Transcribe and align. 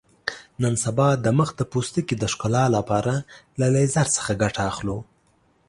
نن 0.61 0.73
سبا 0.83 1.07
د 1.15 1.27
مخ 1.39 1.49
د 1.57 1.61
پوستکي 1.71 2.15
د 2.19 2.23
ښکلا 2.33 2.65
لپاره 2.77 3.13
له 3.59 3.67
لیزر 3.73 4.07
څخه 4.15 4.31
ګټه 4.43 4.61
اخلو. 4.71 4.97